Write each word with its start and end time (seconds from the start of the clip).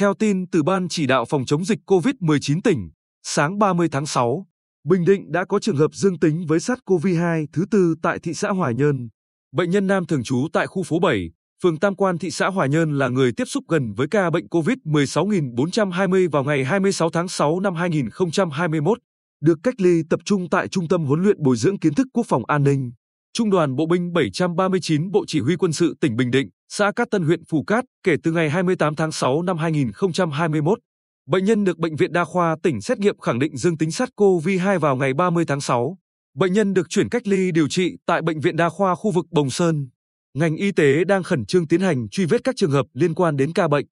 Theo 0.00 0.14
tin 0.14 0.46
từ 0.46 0.62
Ban 0.62 0.88
chỉ 0.88 1.06
đạo 1.06 1.24
phòng 1.24 1.44
chống 1.46 1.64
dịch 1.64 1.78
COVID-19 1.86 2.60
tỉnh, 2.64 2.90
sáng 3.22 3.58
30 3.58 3.88
tháng 3.92 4.06
6, 4.06 4.46
Bình 4.84 5.04
Định 5.04 5.32
đã 5.32 5.44
có 5.44 5.58
trường 5.58 5.76
hợp 5.76 5.94
dương 5.94 6.18
tính 6.18 6.46
với 6.48 6.58
SARS-CoV-2 6.58 7.46
thứ 7.52 7.64
tư 7.70 7.94
tại 8.02 8.18
thị 8.18 8.34
xã 8.34 8.50
Hòa 8.50 8.72
Nhơn. 8.72 9.08
Bệnh 9.52 9.70
nhân 9.70 9.86
nam 9.86 10.06
thường 10.06 10.22
trú 10.22 10.48
tại 10.52 10.66
khu 10.66 10.82
phố 10.82 10.98
7, 10.98 11.30
phường 11.62 11.78
Tam 11.78 11.94
Quan 11.94 12.18
thị 12.18 12.30
xã 12.30 12.48
Hòa 12.48 12.66
Nhơn 12.66 12.98
là 12.98 13.08
người 13.08 13.32
tiếp 13.36 13.44
xúc 13.44 13.64
gần 13.68 13.92
với 13.92 14.06
ca 14.10 14.30
bệnh 14.30 14.46
COVID-16420 14.46 16.30
vào 16.30 16.44
ngày 16.44 16.64
26 16.64 17.10
tháng 17.10 17.28
6 17.28 17.60
năm 17.60 17.74
2021, 17.74 18.98
được 19.40 19.58
cách 19.62 19.80
ly 19.80 20.02
tập 20.10 20.20
trung 20.24 20.48
tại 20.50 20.68
Trung 20.68 20.88
tâm 20.88 21.04
huấn 21.04 21.22
luyện 21.22 21.42
bồi 21.42 21.56
dưỡng 21.56 21.78
kiến 21.78 21.94
thức 21.94 22.06
quốc 22.12 22.26
phòng 22.28 22.42
an 22.46 22.64
ninh. 22.64 22.92
Trung 23.32 23.50
đoàn 23.50 23.76
Bộ 23.76 23.86
binh 23.86 24.12
739 24.12 25.10
Bộ 25.10 25.24
Chỉ 25.26 25.40
huy 25.40 25.56
Quân 25.56 25.72
sự 25.72 25.94
tỉnh 26.00 26.16
Bình 26.16 26.30
Định, 26.30 26.48
xã 26.72 26.92
Cát 26.92 27.10
Tân 27.10 27.22
huyện 27.22 27.44
Phù 27.44 27.62
Cát, 27.62 27.84
kể 28.02 28.16
từ 28.22 28.32
ngày 28.32 28.50
28 28.50 28.94
tháng 28.94 29.12
6 29.12 29.42
năm 29.42 29.58
2021. 29.58 30.78
Bệnh 31.26 31.44
nhân 31.44 31.64
được 31.64 31.78
Bệnh 31.78 31.96
viện 31.96 32.12
Đa 32.12 32.24
khoa 32.24 32.56
tỉnh 32.62 32.80
xét 32.80 32.98
nghiệm 32.98 33.18
khẳng 33.18 33.38
định 33.38 33.56
dương 33.56 33.78
tính 33.78 33.88
SARS-CoV-2 33.88 34.78
vào 34.78 34.96
ngày 34.96 35.14
30 35.14 35.44
tháng 35.48 35.60
6. 35.60 35.98
Bệnh 36.34 36.52
nhân 36.52 36.74
được 36.74 36.88
chuyển 36.88 37.08
cách 37.08 37.26
ly 37.26 37.52
điều 37.52 37.68
trị 37.68 37.96
tại 38.06 38.22
Bệnh 38.22 38.40
viện 38.40 38.56
Đa 38.56 38.68
khoa 38.68 38.94
khu 38.94 39.10
vực 39.10 39.26
Bồng 39.30 39.50
Sơn. 39.50 39.88
Ngành 40.34 40.56
y 40.56 40.72
tế 40.72 41.04
đang 41.04 41.22
khẩn 41.22 41.46
trương 41.46 41.68
tiến 41.68 41.80
hành 41.80 42.08
truy 42.08 42.24
vết 42.26 42.44
các 42.44 42.56
trường 42.56 42.70
hợp 42.70 42.86
liên 42.94 43.14
quan 43.14 43.36
đến 43.36 43.52
ca 43.52 43.68
bệnh. 43.68 43.86